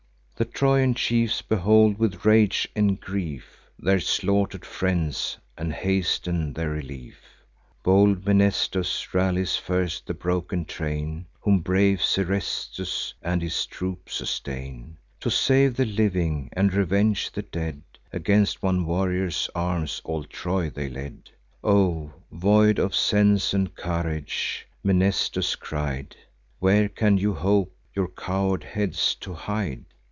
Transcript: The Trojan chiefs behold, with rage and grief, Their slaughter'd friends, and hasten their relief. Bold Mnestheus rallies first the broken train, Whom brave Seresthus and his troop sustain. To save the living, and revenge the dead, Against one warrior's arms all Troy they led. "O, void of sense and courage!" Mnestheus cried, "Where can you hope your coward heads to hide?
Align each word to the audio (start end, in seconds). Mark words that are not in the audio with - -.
The 0.37 0.45
Trojan 0.45 0.95
chiefs 0.95 1.43
behold, 1.43 1.99
with 1.99 2.25
rage 2.25 2.67
and 2.75 2.99
grief, 2.99 3.69
Their 3.77 3.99
slaughter'd 3.99 4.65
friends, 4.65 5.37
and 5.55 5.71
hasten 5.71 6.53
their 6.53 6.71
relief. 6.71 7.19
Bold 7.83 8.25
Mnestheus 8.25 9.13
rallies 9.13 9.55
first 9.57 10.07
the 10.07 10.15
broken 10.15 10.65
train, 10.65 11.27
Whom 11.41 11.59
brave 11.59 12.01
Seresthus 12.01 13.13
and 13.21 13.43
his 13.43 13.67
troop 13.67 14.09
sustain. 14.09 14.97
To 15.19 15.29
save 15.29 15.75
the 15.75 15.85
living, 15.85 16.49
and 16.53 16.73
revenge 16.73 17.29
the 17.31 17.43
dead, 17.43 17.83
Against 18.11 18.63
one 18.63 18.87
warrior's 18.87 19.47
arms 19.53 20.01
all 20.03 20.23
Troy 20.23 20.71
they 20.71 20.89
led. 20.89 21.29
"O, 21.63 22.11
void 22.31 22.79
of 22.79 22.95
sense 22.95 23.53
and 23.53 23.75
courage!" 23.75 24.65
Mnestheus 24.83 25.55
cried, 25.55 26.15
"Where 26.57 26.89
can 26.89 27.19
you 27.19 27.35
hope 27.35 27.77
your 27.93 28.07
coward 28.07 28.63
heads 28.63 29.13
to 29.21 29.35
hide? 29.35 29.85